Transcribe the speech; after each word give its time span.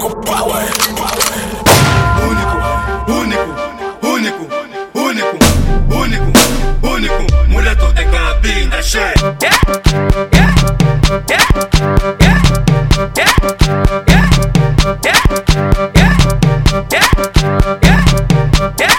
Power. 0.00 0.66
Único, 2.28 2.56
único, 3.06 3.54
único, 4.02 4.44
único, 4.92 5.38
único, 5.84 6.32
único. 6.82 7.22
Moleto 7.48 7.92
de 7.92 8.04
cabina 8.10 8.82
cheia. 8.82 9.14
Yeah, 9.40 9.58
yeah, 10.32 10.50
yeah, 11.28 11.44
yeah, 11.70 12.34
yeah, 13.14 13.30
yeah, 13.34 13.38
yeah, 13.44 14.26
yeah, 15.84 16.20
yeah, 16.90 17.08
yeah, 18.50 18.94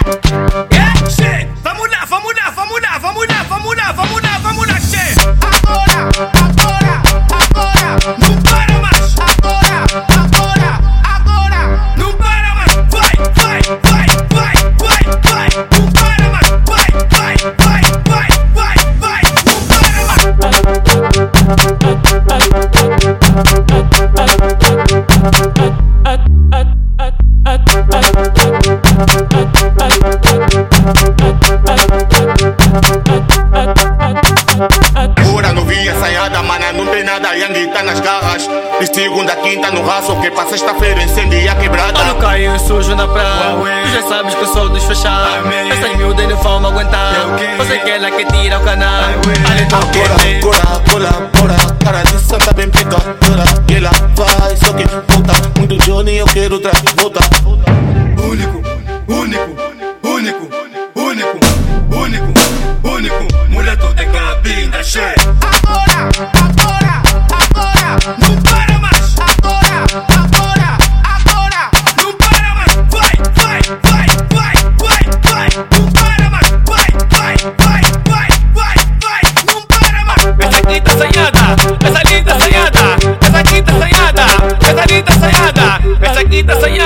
yeah, 1.19 1.47
vamos 1.61 1.89
lá, 1.89 2.05
vamos 2.09 2.33
lá, 2.35 2.45
vamos 2.55 2.81
lá, 2.81 2.99
vamos 2.99 3.27
lá, 3.27 3.91
vamos 3.91 4.21
lá, 4.21 4.24
Pura 35.23 35.53
vi 35.65 35.89
ensaiada, 35.89 36.41
mana, 36.43 36.71
não 36.71 36.85
tem 36.87 37.03
nada, 37.03 37.35
Yang 37.35 37.67
tá 37.73 37.83
nas 37.83 37.99
garras. 37.99 38.47
De 38.79 38.87
segunda, 38.93 39.35
quinta 39.35 39.69
no 39.71 39.85
raço, 39.85 40.15
que 40.21 40.31
pra 40.31 40.45
sexta-feira 40.45 41.03
incendia 41.03 41.51
a 41.51 41.55
quebrada. 41.55 41.99
Olha 41.99 42.13
o 42.13 42.15
Caio 42.15 42.59
sujo 42.59 42.95
na 42.95 43.05
praia. 43.05 43.57
Tu 43.83 43.89
já 43.89 44.07
sabes 44.07 44.33
que 44.33 44.41
eu 44.41 44.47
sou 44.47 44.69
dos 44.69 44.83
fechados 44.85 45.53
Essas 45.71 45.97
miúdas 45.97 46.29
não 46.29 46.37
vão 46.37 46.65
aguentar. 46.65 47.13
Você 47.57 47.77
quer 47.79 48.01
lá 48.01 48.11
que 48.11 48.23
tira 48.25 48.59
o 48.59 48.63
canal. 48.63 49.03
Então 49.61 49.79
Agora, 49.79 50.13
agora, 50.37 50.81
cola, 50.89 51.31
bora. 51.37 51.75
Cara 51.83 52.03
de 52.03 52.19
santa 52.19 52.53
bem 52.53 52.69
pecadora 52.69 53.43
E 53.69 53.75
ela 53.75 53.91
vai, 54.15 54.55
só 54.55 54.71
que 54.71 54.85
volta. 54.85 55.33
Muito 55.59 55.77
Johnny, 55.83 56.17
eu 56.17 56.25
quero 56.27 56.55
outra 56.55 56.71
volta 56.97 57.19
shit. 64.85 65.17
Ahora, 65.65 66.09
ahora, 66.61 67.01
ahora, 67.65 68.05
Vai, 72.91 73.15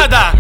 vai, 0.10 0.39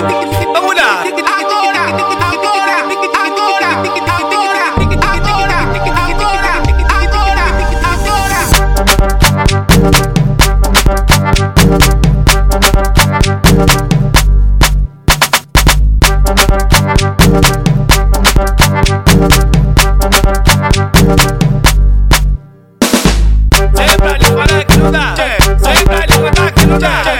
Sempre 0.00 0.14
ali 24.08 24.30
para 24.34 24.64
que 24.64 24.76
não 24.78 24.90
dá 24.90 25.14
Sempre 25.58 25.94
ali 25.94 26.30
para 26.34 26.52
que 26.52 26.66
não 26.66 26.78
dá 26.78 27.19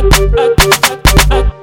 أك 0.00 0.14
أك 0.38 0.60
أك 0.60 1.32
أك 1.32 1.59